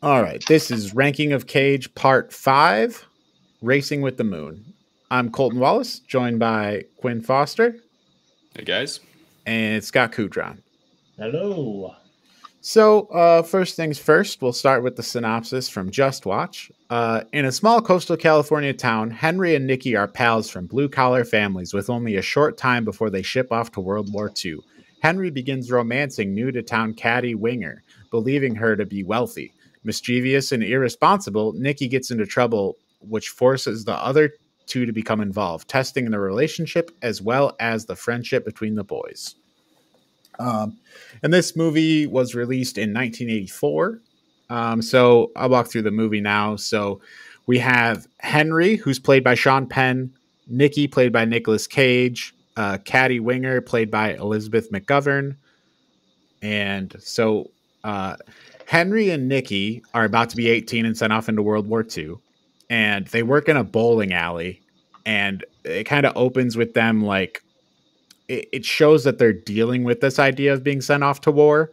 [0.00, 3.04] All right, this is Ranking of Cage Part 5
[3.60, 4.72] Racing with the Moon.
[5.10, 7.74] I'm Colton Wallace, joined by Quinn Foster.
[8.54, 9.00] Hey, guys.
[9.44, 10.58] And Scott Coudron.
[11.16, 11.96] Hello.
[12.60, 16.70] So, uh, first things first, we'll start with the synopsis from Just Watch.
[16.90, 21.24] Uh, in a small coastal California town, Henry and Nikki are pals from blue collar
[21.24, 24.58] families with only a short time before they ship off to World War II.
[25.00, 29.52] Henry begins romancing new to town Caddie Winger, believing her to be wealthy.
[29.84, 34.32] Mischievous and irresponsible, Nikki gets into trouble, which forces the other
[34.66, 39.34] two to become involved, testing the relationship as well as the friendship between the boys.
[40.38, 40.78] Um,
[41.22, 44.00] and this movie was released in 1984.
[44.50, 46.56] Um, so I'll walk through the movie now.
[46.56, 47.00] So
[47.46, 50.12] we have Henry, who's played by Sean Penn,
[50.46, 55.36] Nikki, played by Nicolas Cage, uh, Caddie Winger, played by Elizabeth McGovern.
[56.40, 57.50] And so
[57.84, 58.16] uh,
[58.68, 62.16] Henry and Nikki are about to be 18 and sent off into World War II.
[62.68, 64.60] And they work in a bowling alley.
[65.06, 67.42] And it kind of opens with them like
[68.28, 71.70] it, it, shows that they're dealing with this idea of being sent off to war.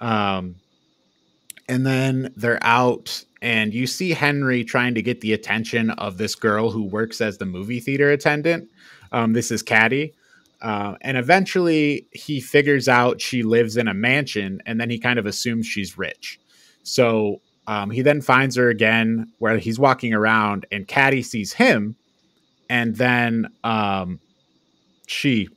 [0.00, 0.54] Um,
[1.68, 6.34] and then they're out, and you see Henry trying to get the attention of this
[6.34, 8.70] girl who works as the movie theater attendant.
[9.12, 10.14] Um, this is Caddie.
[10.62, 15.18] Uh, and eventually he figures out she lives in a mansion and then he kind
[15.18, 16.38] of assumes she's rich.
[16.84, 21.96] So um, he then finds her again where he's walking around and Caddie sees him.
[22.70, 24.20] And then um,
[25.06, 25.48] she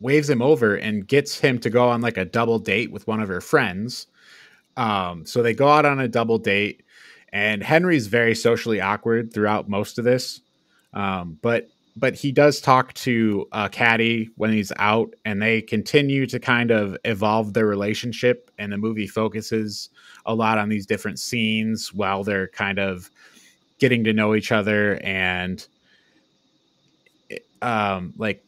[0.00, 3.20] waves him over and gets him to go on like a double date with one
[3.20, 4.06] of her friends.
[4.76, 6.82] Um, so they go out on a double date,
[7.32, 10.40] and Henry's very socially awkward throughout most of this.
[10.94, 16.26] Um, but but he does talk to uh, Caddie when he's out, and they continue
[16.26, 18.50] to kind of evolve their relationship.
[18.58, 19.90] And the movie focuses
[20.26, 23.10] a lot on these different scenes while they're kind of
[23.78, 25.66] getting to know each other and
[27.62, 28.44] um, like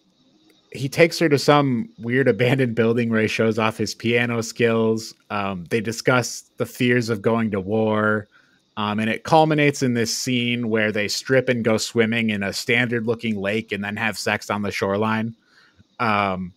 [0.73, 5.15] he takes her to some weird abandoned building where he shows off his piano skills.
[5.31, 8.29] Um, they discuss the fears of going to war.
[8.77, 12.53] Um, and it culminates in this scene where they strip and go swimming in a
[12.53, 15.35] standard looking lake and then have sex on the shoreline.
[16.01, 16.53] Um,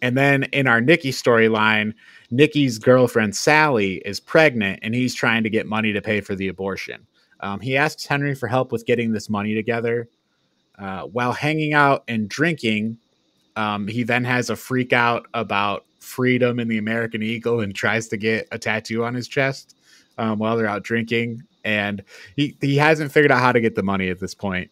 [0.00, 1.94] and then in our Nikki storyline,
[2.30, 6.48] Nikki's girlfriend Sally is pregnant and he's trying to get money to pay for the
[6.48, 7.06] abortion.
[7.40, 10.08] Um, he asks Henry for help with getting this money together.
[10.78, 12.98] Uh, while hanging out and drinking,
[13.56, 18.08] um, he then has a freak out about freedom and the American Eagle and tries
[18.08, 19.76] to get a tattoo on his chest
[20.18, 21.42] um, while they're out drinking.
[21.66, 22.02] And
[22.36, 24.70] he, he hasn't figured out how to get the money at this point.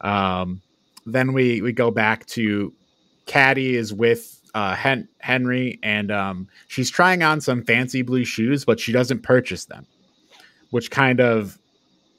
[0.00, 0.62] Um,
[1.06, 2.72] then we, we go back to
[3.26, 8.64] Caddie is with uh, Hen- Henry and um, she's trying on some fancy blue shoes,
[8.64, 9.86] but she doesn't purchase them,
[10.70, 11.58] which kind of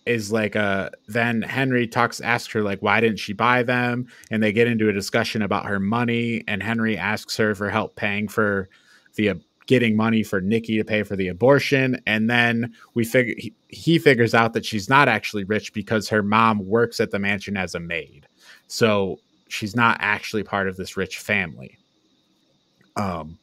[0.06, 4.42] is like uh then henry talks asks her like why didn't she buy them and
[4.42, 8.28] they get into a discussion about her money and henry asks her for help paying
[8.28, 8.68] for
[9.16, 9.40] the
[9.72, 11.98] getting money for nikki to pay for the abortion.
[12.06, 16.22] And then we figure he, he figures out that she's not actually rich because her
[16.22, 18.28] mom works at the mansion as a maid.
[18.68, 19.18] So
[19.48, 21.78] she's not actually part of this rich family.
[22.98, 23.38] Um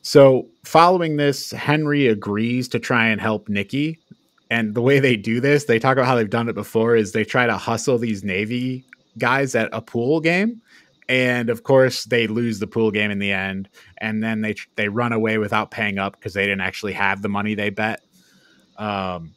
[0.00, 3.98] so following this henry agrees to try and help nikki.
[4.48, 7.12] And the way they do this, they talk about how they've done it before, is
[7.12, 8.82] they try to hustle these Navy
[9.18, 10.62] guys at a pool game.
[11.08, 14.88] And of course, they lose the pool game in the end, and then they they
[14.88, 18.00] run away without paying up because they didn't actually have the money they bet.
[18.78, 19.34] Um,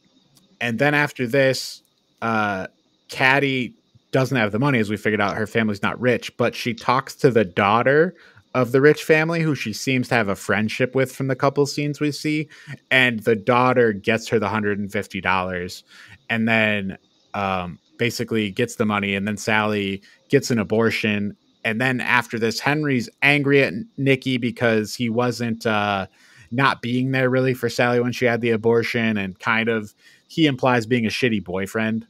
[0.60, 1.82] and then after this,
[2.22, 2.68] uh,
[3.08, 3.74] Caddie
[4.12, 5.36] doesn't have the money, as we figured out.
[5.36, 8.14] Her family's not rich, but she talks to the daughter
[8.54, 11.66] of the rich family who she seems to have a friendship with from the couple
[11.66, 12.48] scenes we see
[12.90, 15.82] and the daughter gets her the $150
[16.30, 16.98] and then
[17.34, 21.36] um, basically gets the money and then sally gets an abortion
[21.68, 26.06] and then after this henry's angry at nikki because he wasn't uh,
[26.50, 29.94] not being there really for sally when she had the abortion and kind of
[30.28, 32.06] he implies being a shitty boyfriend.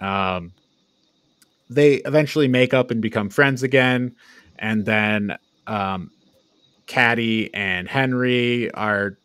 [0.00, 0.52] Um,
[1.70, 4.14] they eventually make up and become friends again.
[4.58, 5.36] And then
[5.66, 6.10] um,
[6.86, 9.16] Caddie and Henry are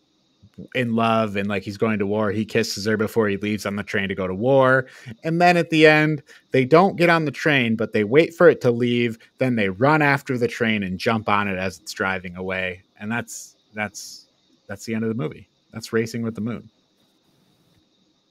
[0.75, 2.31] in love and like he's going to war.
[2.31, 4.87] He kisses her before he leaves on the train to go to war.
[5.23, 6.21] And then at the end,
[6.51, 9.17] they don't get on the train, but they wait for it to leave.
[9.37, 12.83] Then they run after the train and jump on it as it's driving away.
[12.99, 14.27] And that's that's
[14.67, 15.47] that's the end of the movie.
[15.73, 16.69] That's Racing with the Moon.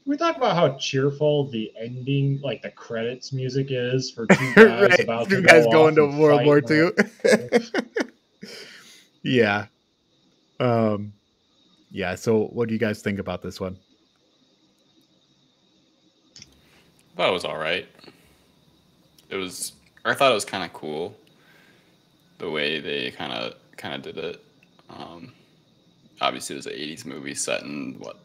[0.07, 4.91] we talk about how cheerful the ending, like the credits music is for two guys
[4.91, 5.01] right.
[5.01, 6.91] about two guys go going to World War II?
[9.23, 9.67] yeah.
[10.61, 11.13] Um,
[11.90, 12.14] Yeah.
[12.14, 13.79] So, what do you guys think about this one?
[17.19, 17.88] thought it was all right.
[19.29, 19.73] It was,
[20.05, 21.17] I thought it was kind of cool
[22.38, 24.44] the way they kind of kind of did it.
[24.88, 25.32] Um,
[26.20, 28.20] obviously, it was an '80s movie set in what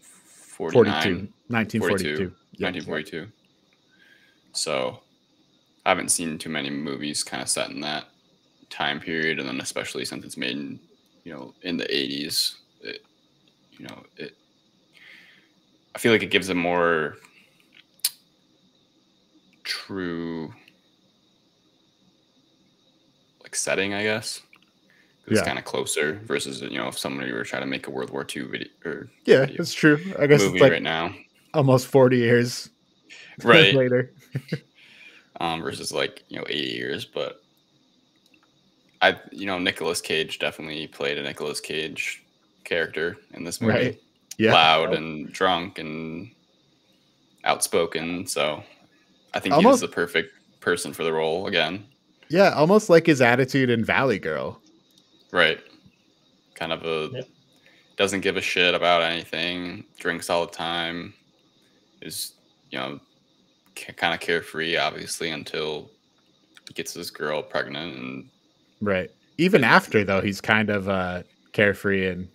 [0.00, 2.32] 49, 1942.
[2.58, 3.28] 1942.
[4.50, 5.00] So,
[5.86, 8.06] I haven't seen too many movies kind of set in that
[8.70, 10.80] time period, and then especially since it's made in,
[11.22, 13.04] you know, in the '80s, it,
[13.72, 14.36] you know, it.
[15.94, 17.16] I feel like it gives a more
[19.64, 20.52] true
[23.42, 24.40] like setting, I guess.
[25.26, 25.34] Yeah.
[25.34, 28.10] It's kind of closer versus you know if somebody were trying to make a World
[28.10, 30.00] War II video or yeah, video it's true.
[30.18, 31.14] I guess movie like right now,
[31.54, 32.70] almost forty years
[33.44, 34.12] right later,
[35.40, 37.04] um, versus like you know eighty years.
[37.04, 37.40] But
[39.00, 42.24] I, you know, Nicolas Cage definitely played a Nicolas Cage
[42.64, 43.72] character in this movie.
[43.72, 44.00] Right.
[44.38, 46.30] Yeah, loud and drunk and
[47.44, 48.26] outspoken.
[48.26, 48.64] So
[49.34, 51.84] I think almost, he's the perfect person for the role again.
[52.30, 54.58] Yeah, almost like his attitude in Valley Girl.
[55.32, 55.60] Right.
[56.54, 57.28] Kind of a yep.
[57.96, 61.12] doesn't give a shit about anything, drinks all the time,
[62.00, 62.32] is,
[62.70, 63.00] you know,
[63.74, 65.90] kind of carefree, obviously, until
[66.68, 67.96] he gets this girl pregnant.
[67.96, 68.30] And
[68.80, 69.10] right.
[69.36, 71.22] Even after, though, he's kind of uh,
[71.52, 72.28] carefree and.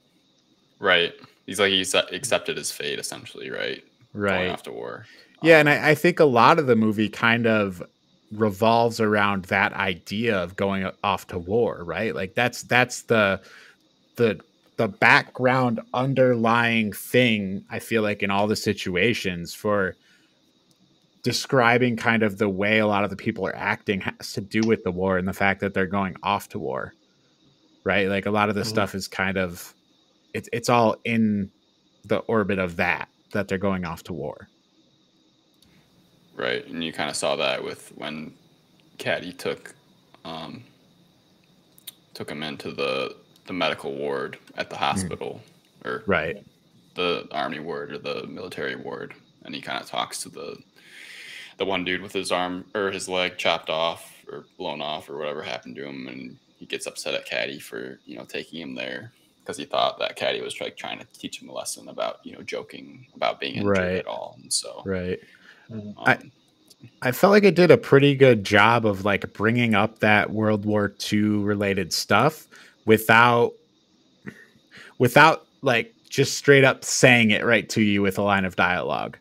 [0.79, 1.13] Right.
[1.45, 3.83] He's like, he's accepted his fate, essentially, right?
[4.13, 4.37] Right.
[4.37, 5.05] Going off to war.
[5.41, 7.83] Yeah, and I, I think a lot of the movie kind of
[8.31, 12.13] revolves around that idea of going off to war, right?
[12.13, 13.41] Like that's that's the
[14.15, 14.39] the
[14.77, 19.95] the background underlying thing I feel like in all the situations for
[21.23, 24.61] describing kind of the way a lot of the people are acting has to do
[24.61, 26.93] with the war and the fact that they're going off to war.
[27.83, 28.09] Right?
[28.09, 28.69] Like a lot of the mm-hmm.
[28.69, 29.73] stuff is kind of
[30.37, 31.49] it's it's all in
[32.05, 34.47] the orbit of that that they're going off to war.
[36.35, 38.33] Right, and you kind of saw that with when
[38.99, 39.73] Caddie took
[40.23, 40.63] um,
[42.13, 43.15] took him into the
[43.47, 44.83] the medical ward at the hmm.
[44.83, 45.41] hospital,
[45.83, 45.87] mm.
[45.89, 46.45] or right,
[46.93, 50.55] the army ward or the military ward, and he kind of talks to the
[51.57, 55.17] the one dude with his arm or his leg chopped off or blown off or
[55.17, 58.75] whatever happened to him, and he gets upset at Caddie for you know taking him
[58.75, 59.11] there
[59.47, 62.33] because he thought that Caddie was like trying to teach him a lesson about you
[62.33, 63.95] know joking about being injured right.
[63.95, 65.19] at all, and so right
[65.71, 66.17] um, I
[67.01, 70.65] I felt like it did a pretty good job of like bringing up that World
[70.65, 72.45] War II related stuff
[72.85, 73.53] without
[74.97, 79.17] without like just straight up saying it right to you with a line of dialogue.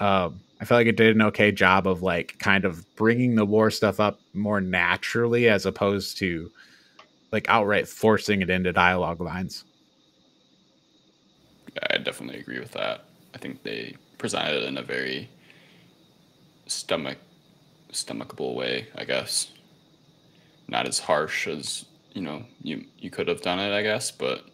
[0.00, 3.46] Um, I felt like it did an okay job of like kind of bringing the
[3.46, 6.50] war stuff up more naturally as opposed to
[7.32, 9.64] like outright forcing it into dialogue lines.
[11.90, 13.04] I definitely agree with that.
[13.34, 15.28] I think they presented it in a very
[16.66, 17.18] stomach
[17.92, 19.50] stomachable way, I guess.
[20.68, 24.44] Not as harsh as you know you you could have done it, I guess, but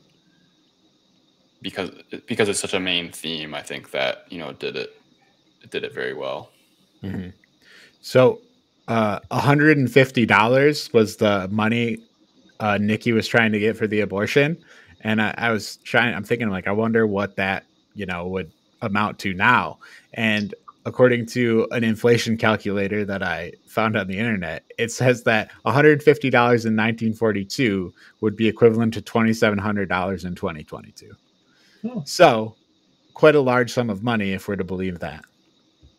[1.63, 1.91] because
[2.27, 5.01] because it's such a main theme, I think that you know did it
[5.63, 6.51] it did it very well.
[7.03, 7.31] Mm-hmm.
[8.01, 8.41] So,
[8.89, 11.99] uh, hundred and fifty dollars was the money
[12.61, 14.57] uh, Nikki was trying to get for the abortion,
[15.01, 16.15] and I, I was trying.
[16.15, 17.65] I'm thinking like, I wonder what that
[17.95, 18.51] you know would
[18.83, 19.79] amount to now,
[20.15, 20.55] and
[20.87, 26.25] according to an inflation calculator that I found on the internet, it says that $150
[26.25, 31.13] in 1942 would be equivalent to $2,700 in 2022.
[31.83, 31.99] Hmm.
[32.05, 32.55] So,
[33.15, 35.25] quite a large sum of money if we're to believe that.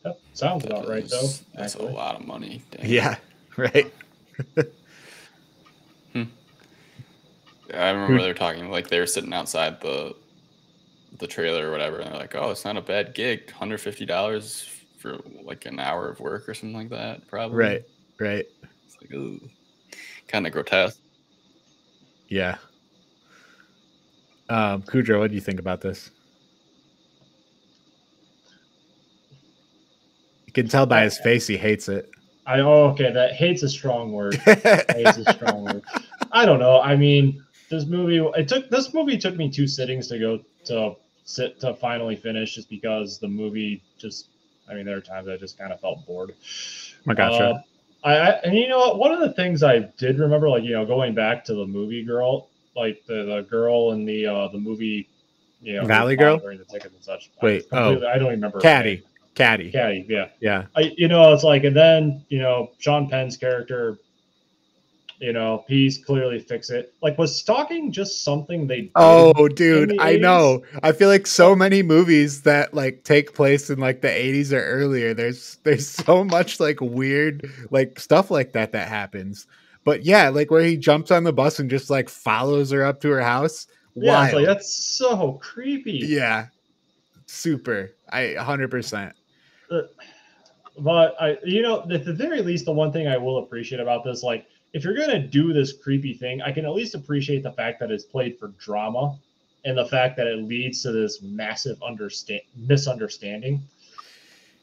[0.03, 1.27] That sounds that about is, right, though.
[1.55, 1.91] That's actually.
[1.91, 2.63] a lot of money.
[2.71, 2.89] Dang.
[2.89, 3.17] Yeah,
[3.57, 3.93] right.
[7.69, 7.75] hmm.
[7.75, 10.15] I remember they were talking like they were sitting outside the
[11.19, 13.51] the trailer or whatever, and they're like, "Oh, it's not a bad gig.
[13.51, 17.57] Hundred fifty dollars for like an hour of work or something like that, probably.
[17.57, 17.83] Right,
[18.19, 18.45] right.
[18.85, 19.41] It's like
[20.27, 20.99] kind of grotesque.
[22.27, 22.57] Yeah.
[24.49, 26.09] Um, Kudra, what do you think about this?
[30.45, 32.09] You can tell by his face he hates it.
[32.45, 34.35] I oh, okay, that hates a strong word.
[34.35, 35.83] hates a strong word.
[36.31, 36.81] I don't know.
[36.81, 40.95] I mean, this movie it took this movie took me two sittings to go to
[41.25, 44.27] sit to finally finish just because the movie just
[44.69, 46.33] I mean, there are times I just kind of felt bored.
[47.07, 47.43] I gotcha.
[47.43, 47.61] Uh,
[48.03, 48.93] I, I, and you know?
[48.93, 52.03] One of the things I did remember, like you know, going back to the movie
[52.03, 55.07] girl, like the, the girl in the uh the movie,
[55.61, 57.31] you know, Valley Girl, the tickets and such.
[57.41, 58.59] Wait, I oh, I don't remember.
[58.59, 59.03] Caddie,
[59.35, 60.65] Caddie, Caddie, yeah, yeah.
[60.75, 63.97] I, you know, it's like, and then you know, Sean Penn's character,
[65.19, 66.93] you know, peace, clearly fix it.
[67.01, 68.81] Like, was stalking just something they?
[68.81, 70.21] Did Oh, dude, I 80s?
[70.21, 70.63] know.
[70.83, 74.63] I feel like so many movies that like take place in like the 80s or
[74.63, 75.13] earlier.
[75.13, 79.47] There's there's so much like weird like stuff like that that happens.
[79.83, 83.01] But yeah, like where he jumps on the bus and just like follows her up
[83.01, 83.67] to her house.
[83.95, 86.01] Yeah, like that's so creepy.
[86.05, 86.47] Yeah.
[87.25, 87.91] Super.
[88.09, 89.11] I 100%.
[89.69, 89.81] Uh,
[90.79, 94.03] but I, you know, at the very least, the one thing I will appreciate about
[94.03, 94.45] this, like,
[94.77, 97.89] if you're gonna do this creepy thing, I can at least appreciate the fact that
[97.89, 99.17] it's played for drama,
[99.65, 103.63] and the fact that it leads to this massive understand misunderstanding.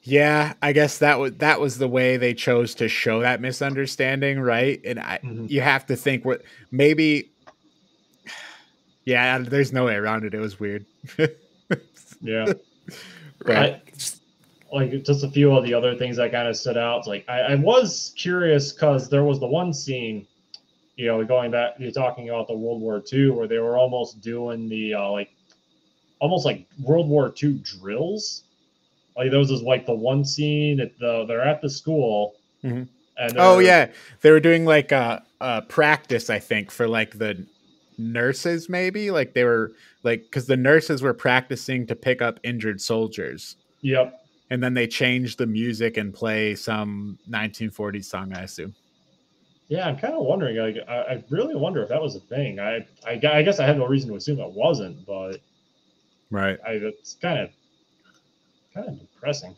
[0.05, 4.39] Yeah, I guess that was that was the way they chose to show that misunderstanding,
[4.39, 4.81] right?
[4.85, 5.51] And I Mhm.
[5.51, 7.31] you have to think what maybe
[9.05, 10.33] yeah, there's no way around it.
[10.33, 10.87] It was weird.
[12.21, 12.55] Yeah.
[13.45, 13.75] Right.
[13.75, 13.83] I-
[14.75, 16.99] like just a few of the other things that kind of stood out.
[16.99, 20.27] It's like I, I was curious because there was the one scene,
[20.97, 24.21] you know, going back, you're talking about the World War II, where they were almost
[24.21, 25.31] doing the uh, like,
[26.19, 28.43] almost like World War II drills.
[29.17, 32.89] Like those was this, like the one scene that the they're at the school, Mhm.
[33.17, 37.47] and oh yeah, they were doing like a, a practice, I think, for like the
[37.97, 39.71] nurses, maybe like they were
[40.03, 44.24] like because the nurses were practicing to pick up injured soldiers, yep,
[44.55, 48.75] and then they change the music and play some 1940s song, I assume.
[49.69, 49.89] yeah.
[49.89, 50.57] I'm kind of wondering.
[50.57, 52.61] Like I, I really wonder if that was a thing.
[52.61, 55.39] I, I I guess I have no reason to assume it wasn't, but
[56.31, 56.59] Right.
[56.67, 57.51] I it's kind of
[58.75, 59.57] kind of depressing.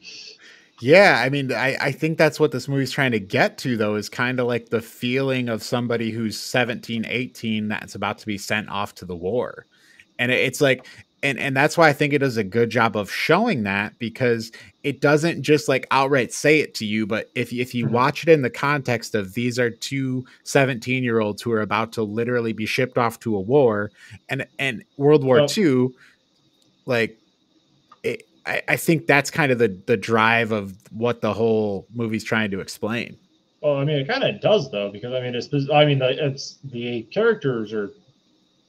[0.79, 3.95] Yeah, I mean, I, I think that's what this movie's trying to get to, though,
[3.95, 8.37] is kind of like the feeling of somebody who's 17, 18 that's about to be
[8.37, 9.67] sent off to the war.
[10.19, 10.87] And it's like,
[11.27, 14.53] and, and that's why I think it does a good job of showing that because
[14.85, 17.91] it doesn't just like outright say it to you, but if, if you Mhm.
[17.91, 21.93] watch it in the context of these are two 17 year olds who are about
[21.95, 23.91] to literally be shipped off to a war
[24.29, 25.89] and, and World War Well- II,
[26.87, 27.19] like,
[28.05, 32.23] it, I, I think that's kind of the the drive of what the whole movie's
[32.23, 33.17] trying to explain.
[33.61, 36.25] Well, I mean, it kind of does though, because I mean, it's I mean, the,
[36.27, 37.91] it's the characters are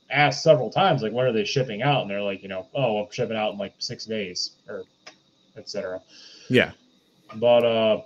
[0.09, 2.01] asked several times, like, when are they shipping out?
[2.01, 4.83] And they're like, you know, oh, I'm shipping out in like six days, or
[5.57, 6.01] etc.
[6.49, 6.71] Yeah.
[7.35, 8.01] But uh,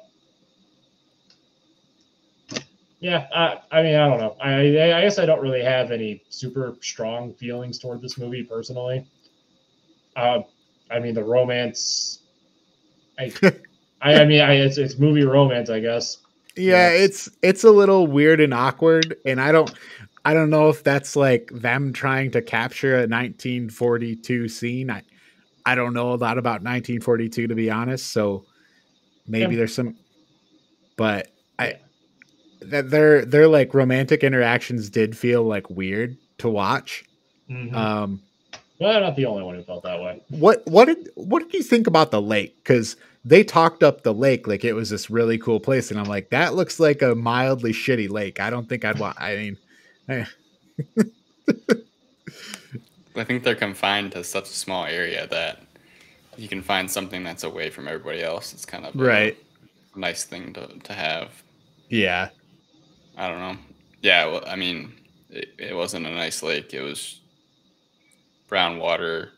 [2.99, 4.35] yeah, I, I mean, I don't know.
[4.41, 4.59] I,
[4.97, 9.05] I guess I don't really have any super strong feelings toward this movie personally.
[10.15, 10.41] Uh,
[10.89, 12.19] I mean, the romance.
[13.17, 13.31] I,
[14.01, 16.17] I, I mean, I, it's it's movie romance, I guess.
[16.55, 17.01] Yeah, Yes.
[17.01, 19.73] it's it's a little weird and awkward and I don't
[20.23, 24.89] I don't know if that's like them trying to capture a 1942 scene.
[24.91, 25.01] I
[25.65, 28.45] I don't know a lot about 1942 to be honest, so
[29.27, 29.57] maybe Yeah.
[29.59, 29.95] there's some
[30.97, 31.27] but
[31.59, 31.75] I
[32.61, 37.03] that their their like romantic interactions did feel like weird to watch.
[37.49, 37.73] Mhm.
[37.73, 38.21] Um
[38.79, 40.21] Well, I'm not the only one who felt that way.
[40.29, 42.55] What what did what did you think about the lake?
[42.63, 46.07] Because they talked up the lake like it was this really cool place, and I'm
[46.07, 48.39] like, that looks like a mildly shitty lake.
[48.39, 49.19] I don't think I'd want.
[49.21, 49.57] I mean,
[53.15, 55.59] I think they're confined to such a small area that
[56.37, 58.53] you can find something that's away from everybody else.
[58.53, 59.37] It's kind of a right?
[59.95, 61.29] nice thing to, to have.
[61.89, 62.29] Yeah,
[63.17, 63.57] I don't know.
[64.01, 64.93] Yeah, well, I mean,
[65.29, 66.73] it, it wasn't a nice lake.
[66.73, 67.19] It was
[68.47, 69.31] brown water.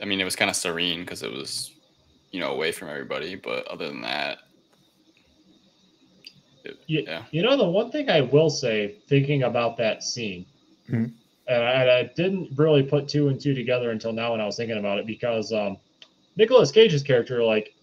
[0.00, 1.72] I mean, it was kind of serene because it was,
[2.30, 3.36] you know, away from everybody.
[3.36, 4.38] But other than that,
[6.64, 7.24] it- Ye- yeah.
[7.30, 10.46] You know, the one thing I will say, thinking about that scene,
[10.90, 11.12] Mhm.
[11.46, 14.46] and, I, and I didn't really put two and two together until now when I
[14.46, 15.76] was thinking about it, because um,
[16.36, 17.74] Nicolas Cage's character, like,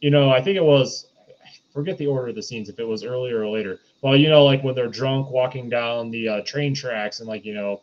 [0.00, 2.86] you know, I think it was, I forget the order of the scenes, if it
[2.86, 3.80] was earlier or later.
[4.02, 7.44] Well, you know, like when they're drunk walking down the uh, train tracks, and like,
[7.44, 7.80] you know,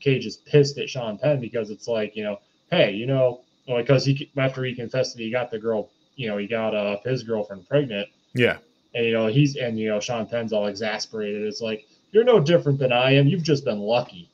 [0.00, 2.38] Cage is pissed at Sean Penn because it's like, you know,
[2.70, 6.36] hey, you know, because he after he confessed that he got the girl, you know,
[6.36, 8.58] he got uh, his girlfriend pregnant yeah,
[8.94, 11.42] and you know he's and you know Sean Penn's all exasperated.
[11.42, 13.26] It's like you're no different than I am.
[13.26, 14.30] You've just been lucky.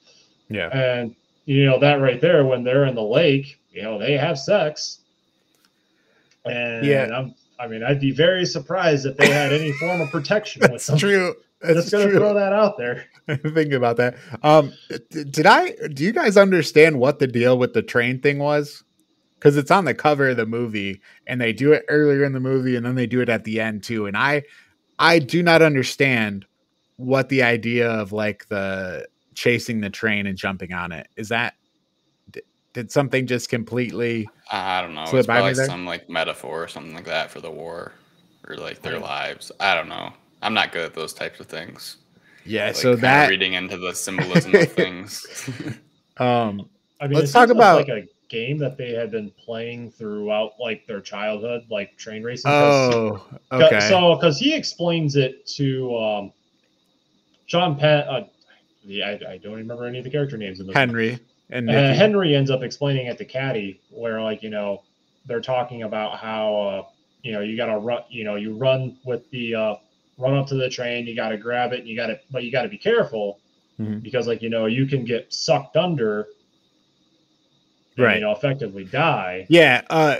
[0.48, 0.68] yeah.
[0.76, 1.14] And
[1.46, 5.00] you know that right there, when they're in the lake, you know they have sex.
[6.44, 7.08] And Yeah.
[7.14, 10.70] I'm, I mean, I'd be very surprised if they had any form of protection with
[10.72, 10.98] That's them.
[10.98, 11.34] true.
[11.62, 12.18] Just gonna true.
[12.18, 13.04] throw that out there.
[13.28, 14.16] Think about that.
[14.42, 14.72] Um,
[15.10, 15.72] did I?
[15.92, 18.82] Do you guys understand what the deal with the train thing was?
[19.40, 22.40] Because it's on the cover of the movie, and they do it earlier in the
[22.40, 24.04] movie, and then they do it at the end too.
[24.06, 24.42] And I,
[24.98, 26.44] I do not understand
[26.96, 31.30] what the idea of like the chasing the train and jumping on it is.
[31.30, 31.54] That
[32.30, 32.42] did,
[32.74, 34.28] did something just completely?
[34.52, 35.06] I don't know.
[35.06, 37.92] Slip It's probably some like metaphor or something like that for the war
[38.46, 39.02] or like their Right.
[39.02, 39.50] lives.
[39.58, 40.12] I don't know.
[40.42, 41.96] I'm not good at those types of things.
[42.44, 45.48] Yeah, Like, so kinda that reading into the symbolism of things.
[46.18, 46.68] um
[47.00, 50.86] I mean, Let's talk about- like a game that they had been playing throughout like
[50.86, 52.50] their childhood, like train racing.
[52.50, 53.80] oh 'cause- okay.
[53.80, 56.32] So, because he explains it to um,
[57.46, 58.04] Sean Penn.
[58.08, 58.26] Uh,
[58.86, 60.74] the, I, I don't remember any of the character names in this.
[60.74, 60.88] one.
[60.88, 61.18] Henry
[61.50, 64.82] and Uh, Henry ends up explaining it to Caddie, where like you know
[65.26, 66.82] they're talking about how uh,
[67.22, 69.74] you know you got to run, you know you run with the uh,
[70.18, 72.44] run up to the train, you got to grab it, and you got to, but
[72.44, 73.38] you got to be careful
[73.80, 74.02] Mhm.
[74.02, 76.26] because like you know you can get sucked under,
[78.00, 78.14] and, Right.
[78.16, 79.46] You know, effectively die.
[79.48, 80.16] Yeah, uh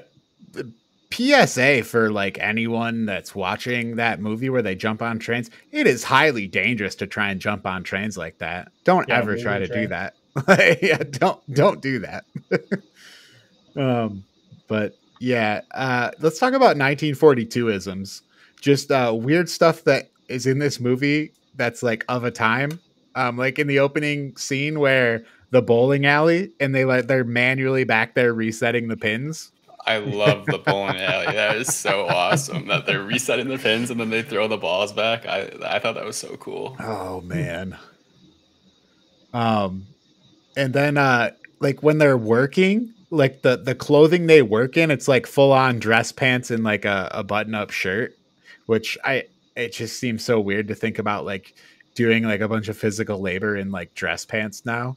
[1.12, 6.04] PSA for like anyone that's watching that movie where they jump on trains, it is
[6.04, 8.70] highly dangerous to try and jump on trains like that.
[8.84, 10.14] Don't Yeah, ever try to do that.
[10.82, 12.24] yeah, don't don't do that.
[13.76, 14.24] um
[14.68, 18.22] but yeah, uh let's talk about 1942 isms.
[18.60, 22.80] Just uh weird stuff that is in this movie that's like of a time.
[23.16, 27.84] Um like in the opening scene where the bowling alley and they let they're manually
[27.84, 29.52] back there resetting the pins.
[29.86, 31.26] I love the bowling alley.
[31.26, 34.92] That is so awesome that they're resetting the pins and then they throw the balls
[34.92, 35.26] back.
[35.26, 36.76] I I thought that was so cool.
[36.78, 37.76] Oh man.
[39.32, 39.86] Um
[40.56, 41.30] and then uh
[41.60, 45.78] like when they're working, like the the clothing they work in, it's like full on
[45.78, 48.16] dress pants and like a, a button up shirt,
[48.66, 49.24] which I
[49.56, 51.54] it just seems so weird to think about like
[51.94, 54.96] doing like a bunch of physical labor in like dress pants now.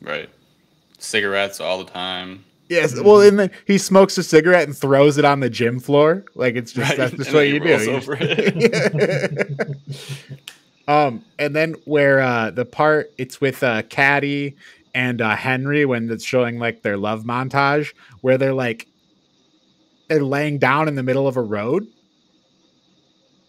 [0.00, 0.28] Right.
[0.98, 2.44] Cigarettes all the time.
[2.68, 6.24] Yes, well, and then he smokes a cigarette and throws it on the gym floor.
[6.34, 7.92] Like it's just Right, that's just what you do.
[7.92, 8.18] over
[10.88, 14.56] um, and then where uh the part it's with uh Caddie
[14.94, 18.88] and uh Henry when it's showing like their love montage where they're like
[20.08, 21.86] they're laying down in the middle of a road.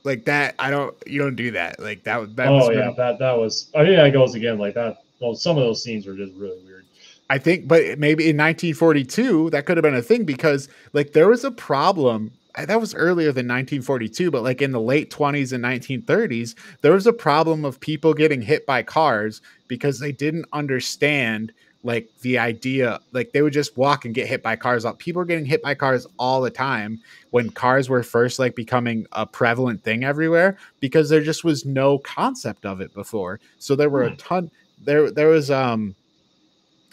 [0.03, 0.95] Like that, I don't.
[1.05, 1.79] You don't do that.
[1.79, 2.35] Like that.
[2.35, 3.69] That oh was yeah, that that was.
[3.75, 4.99] I think that goes again like that.
[5.19, 6.85] Well, some of those scenes were just really weird.
[7.29, 11.27] I think, but maybe in 1942 that could have been a thing because like there
[11.27, 12.31] was a problem.
[12.55, 16.93] uh, That was earlier than 1942, but like in the late 20s and 1930s, there
[16.93, 21.51] was a problem of people getting hit by cars because they didn't understand
[21.83, 22.99] like the idea.
[23.11, 24.85] Like they would just walk and get hit by cars.
[24.97, 29.05] People were getting hit by cars all the time when cars were first like becoming
[29.11, 33.39] a prevalent thing everywhere because there just was no concept of it before.
[33.59, 34.49] So there were a ton.
[34.83, 35.95] There, there was um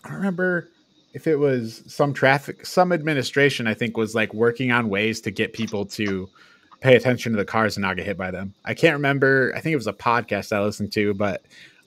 [0.05, 0.69] I don't remember
[1.15, 5.31] if it was some traffic, some administration, I think, was like working on ways to
[5.31, 6.29] get people to
[6.81, 8.53] pay attention to the cars and not get hit by them.
[8.65, 9.53] I can't remember.
[9.57, 11.43] I think it was a podcast I listened to, but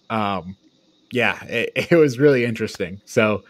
[0.09, 0.55] um,
[1.11, 3.01] yeah, it, it was really interesting.
[3.05, 3.43] So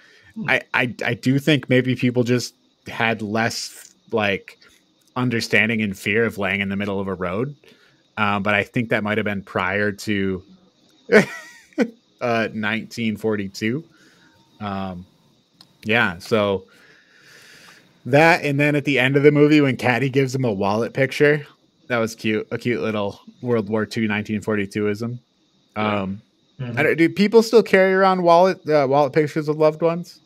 [0.47, 2.55] I, I, I do think maybe people just
[2.87, 4.57] had less like
[5.15, 7.55] understanding and fear of laying in the middle of a road.
[8.17, 10.43] Um, but I think that might have been prior to
[12.21, 13.83] uh, 1942.
[14.59, 15.05] Um,
[15.83, 16.65] yeah, so
[18.05, 20.93] that, and then at the end of the movie, when Caddie gives him a wallet
[20.93, 21.45] picture,
[21.87, 22.47] that was cute.
[22.51, 25.19] A cute little World War II 1942ism.
[25.75, 26.01] Yeah.
[26.01, 26.21] Um,
[26.59, 26.97] Mhm.
[26.97, 30.21] Don't, people still carry around wallet uh, wallet pictures of loved ones?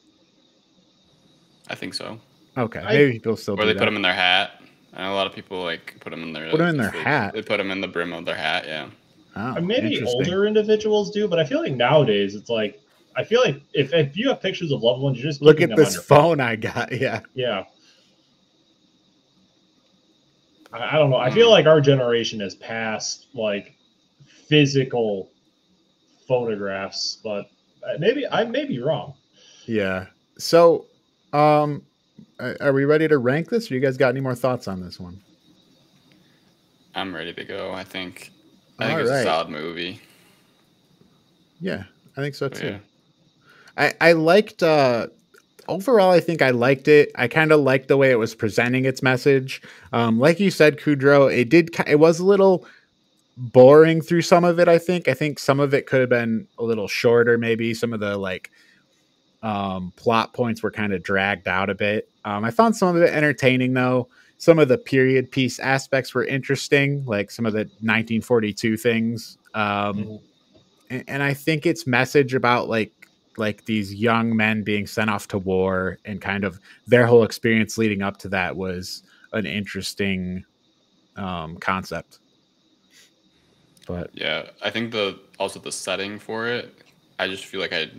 [1.70, 2.22] I think so.
[2.58, 3.80] Okay, I- maybe people still Or do they that.
[3.80, 4.52] put them in their hat.
[4.94, 6.92] I know a lot of people like put them in their Put 'em in their
[6.92, 7.34] they- hat?
[7.34, 8.64] They put them in the brim of their hat.
[8.66, 8.88] Yeah.
[9.36, 12.80] Oh, Uh, Maybe older individuals do, but I feel like nowadays it's like
[13.15, 15.70] I feel like if, if you have pictures of loved ones, you're just Look at
[15.70, 16.91] them on this your phone I got.
[17.00, 17.22] Yeah.
[17.34, 17.65] Yeah.
[20.74, 21.17] I, I don't know.
[21.17, 21.52] I feel Hmm.
[21.52, 23.76] like our generation has passed like
[24.48, 25.30] physical
[26.28, 27.50] photographs, but
[28.00, 29.13] maybe I may be wrong.
[29.65, 30.08] Yeah.
[30.38, 30.86] So,
[31.34, 31.86] um,
[32.39, 33.70] are are we ready to rank this?
[33.70, 35.22] Or you guys got any more thoughts on this one?
[36.96, 37.72] I'm ready to go.
[37.74, 38.32] I think.
[38.82, 39.20] I think All it's right.
[39.20, 40.02] a solid movie.
[41.60, 41.84] Yeah,
[42.17, 42.67] I think so too.
[42.67, 42.78] yeah.
[43.78, 45.08] I I liked uh
[45.67, 47.12] overall I think I liked it.
[47.15, 49.62] I kind of liked the way it was presenting its message.
[49.94, 52.65] Um like you said Kudrow, it did it was a little
[53.38, 55.08] boring through some of it I think.
[55.08, 57.74] I think some of it could have been a little shorter maybe.
[57.76, 58.50] Some of the like
[59.44, 62.10] um plot points were kind of dragged out a bit.
[62.26, 64.08] Um I found some of it entertaining though.
[64.42, 69.38] Some of the period piece aspects were interesting, like some of the 1942 things.
[69.54, 70.20] Um
[70.90, 72.92] and, and I think its message about like
[73.38, 77.78] like these young men being sent off to war and kind of their whole experience
[77.78, 80.44] leading up to that was an interesting
[81.18, 82.18] um, concept.
[83.88, 86.82] But Yeah, I think the also the setting for it.
[87.20, 87.92] I just feel like I.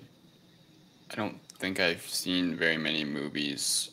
[1.09, 3.93] I don't think I've seen very many movies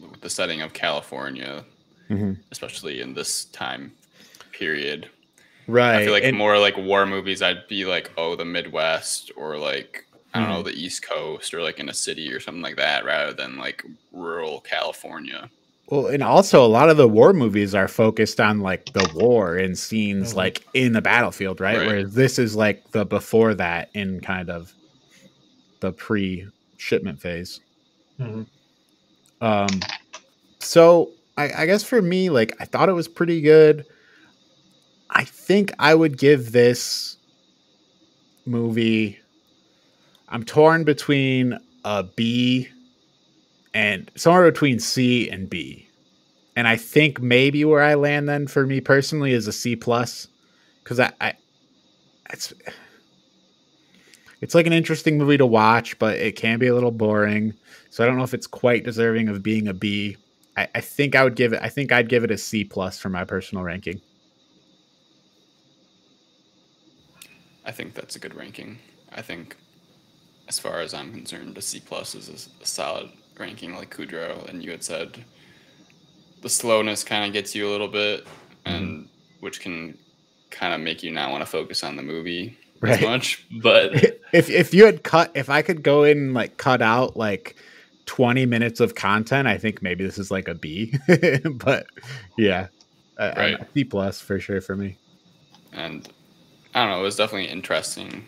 [0.00, 1.64] with the setting of California,
[2.10, 2.38] Mhm.
[2.50, 3.92] especially in this time
[4.52, 5.08] period.
[5.66, 5.96] Right.
[5.96, 9.58] I feel like and- more like war movies, I'd be like, oh, the Midwest or
[9.58, 10.04] like
[10.34, 10.68] I don't know, Mm-hmm.
[10.68, 13.82] the East Coast or like in a city or something like that, rather than like
[14.12, 15.48] rural California.
[15.86, 19.56] Well, and also a lot of the war movies are focused on like the war
[19.56, 20.36] and scenes Mhm.
[20.36, 21.78] like in the battlefield, right?
[21.78, 21.86] Right.
[21.86, 24.74] Whereas this is like the before that in kind of
[25.80, 27.60] the pre-shipment phase.
[28.20, 28.46] Mhm.
[29.40, 29.68] Um,
[30.58, 33.86] so I, I guess for me, like I thought it was pretty good.
[35.10, 37.16] I think I would give this
[38.44, 39.18] movie.
[40.28, 42.68] I'm torn between a B
[43.72, 45.88] and somewhere between C and B.
[46.56, 50.28] And I think maybe where I land then for me personally is a C plus
[50.82, 51.34] because I, I
[52.30, 52.54] it's
[54.40, 57.54] it's like an interesting movie to watch, but it can be a little boring.
[57.96, 60.18] So I don't know if it's quite deserving of being a B.
[60.54, 61.60] I, I think I would give it.
[61.62, 64.02] I think I'd give it a C plus for my personal ranking.
[67.64, 68.80] I think that's a good ranking.
[69.14, 69.56] I think,
[70.46, 74.62] as far as I'm concerned, a C plus is a solid ranking, like Kudrow and
[74.62, 75.24] you had said.
[76.42, 78.74] The slowness kind of gets you a little bit, mm-hmm.
[78.74, 79.08] and
[79.40, 79.96] which can
[80.50, 82.98] kind of make you not want to focus on the movie Right.
[82.98, 83.46] as much.
[83.62, 83.94] But
[84.34, 87.56] if if you had cut if I could go in and like cut out like
[88.06, 90.94] 20 minutes of content, I think maybe this is like a B.
[91.52, 91.86] but
[92.38, 92.68] yeah.
[93.18, 93.58] Right.
[93.74, 94.96] C plus for sure for me.
[95.72, 96.08] and
[96.74, 98.26] I don't know, it was definitely interesting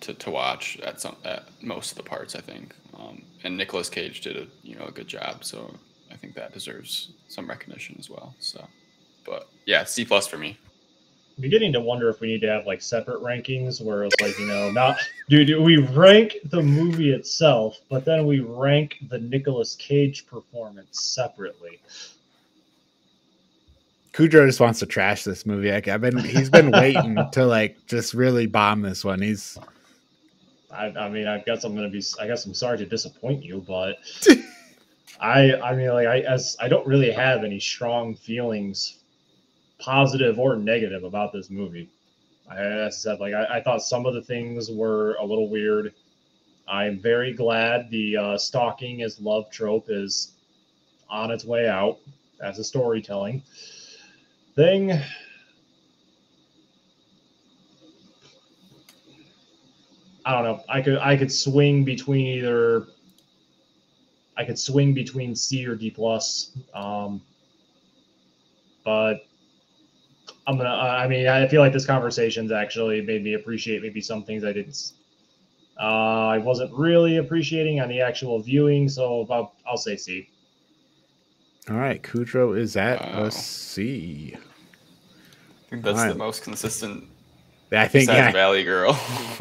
[0.00, 2.36] to, to watch at some at most of the parts.
[2.36, 5.74] I think, um, and Nicolas Cage did a you know a good job, so
[6.12, 8.34] I think that deserves some recognition as well.
[8.38, 8.64] So,
[9.24, 10.58] but yeah, C plus for me.
[11.38, 14.46] Beginning to wonder if we need to have like separate rankings where it's like you
[14.46, 19.74] know not do do we rank the movie itself but then we rank the Nicolas
[19.74, 21.78] Cage performance separately
[24.16, 25.70] Kudrow just wants to trash this movie.
[25.70, 29.20] Like, I've been he's been waiting to like just really bomb this one.
[29.20, 29.58] He's
[30.70, 33.62] I, I mean I guess I'm gonna be I guess I'm sorry to disappoint you
[33.68, 33.96] but
[35.20, 39.00] I I mean like I as I don't really have any strong feelings
[39.78, 41.88] positive or negative about this movie
[42.50, 45.92] I, I said like I, I thought some of the things were a little weird
[46.68, 50.32] I'm very glad the uh, stalking as love trope is
[51.08, 51.98] on its way out
[52.40, 53.42] as a storytelling
[54.56, 54.92] thing.
[60.24, 60.64] I don't know.
[60.68, 62.88] I could I could swing between either.
[64.36, 67.22] I could swing between C or D plus, um,
[68.84, 69.20] but
[70.46, 70.70] I'm gonna.
[70.70, 74.52] I mean, I feel like this conversation's actually made me appreciate maybe some things I
[74.52, 74.92] didn't
[75.78, 80.30] uh, I wasn't really appreciating on the actual viewing, so I'll, I'll say C.
[81.68, 82.02] all right.
[82.02, 83.24] Kudrow is at Wow.
[83.24, 84.34] a C.
[84.34, 86.12] I think that's Alright.
[86.12, 87.04] the most consistent.
[87.72, 88.92] I think besides yeah, Valley Girl.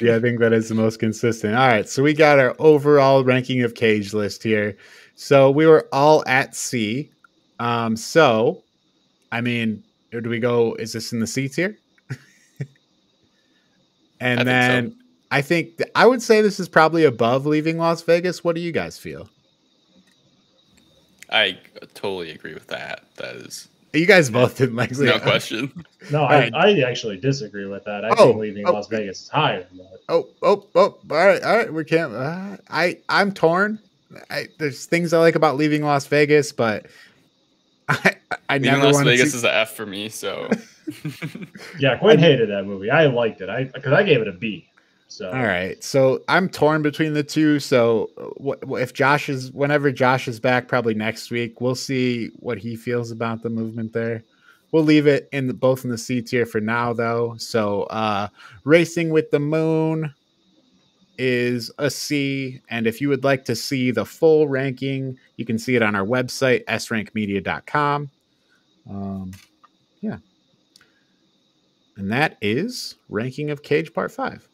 [0.00, 1.54] yeah, I think that is the most consistent.
[1.54, 4.76] All right, so we got our overall ranking of Cage list here.
[5.14, 7.10] So we were all at C.
[7.60, 8.64] Um, so
[9.30, 10.74] I mean, do we go?
[10.74, 11.76] Is this in the C tier?
[14.20, 14.44] and I think so.
[14.44, 14.96] then
[15.30, 18.42] I think th- I would say this is probably above leaving Las Vegas.
[18.42, 19.28] What do you guys feel?
[21.30, 21.58] I
[21.94, 23.04] totally agree with that.
[23.16, 25.84] That is You guys both didn't like no question.
[26.10, 26.54] No, Alright.
[26.54, 28.02] I, I actually disagree with that.
[28.04, 28.72] I Oh, think leaving oh.
[28.72, 29.66] Las Vegas is higher.
[29.68, 29.98] Than that.
[30.08, 30.80] Oh, oh, oh!
[31.10, 31.72] All right, all right.
[31.74, 32.14] We can't.
[32.14, 33.78] Uh, I I'm torn.
[34.30, 36.86] I, there's things I like about leaving Las Vegas, but
[37.90, 38.14] I
[38.48, 39.38] I Leaving never Las want to Vegas see.
[39.38, 40.08] is an F for me.
[40.08, 40.48] So
[41.78, 42.90] Yeah, Quinn hated that movie.
[42.90, 43.48] I liked it.
[43.48, 44.68] I because I gave it a B.
[45.10, 47.60] So All right, so I'm torn between the two.
[47.60, 48.10] So
[48.72, 53.10] if Josh is whenever Josh is back, probably next week, we'll see what he feels
[53.10, 54.22] about the movement there.
[54.70, 57.36] We'll leave it in the, both in the C tier for now, though.
[57.38, 58.28] So, uh,
[58.64, 60.12] Racing with the Moon
[61.16, 65.58] is a C, and if you would like to see the full ranking, you can
[65.58, 68.10] see it on our website srankmedia.com.
[68.88, 69.32] Um,
[70.00, 70.18] yeah,
[71.96, 74.48] and that is ranking of Cage Part Five.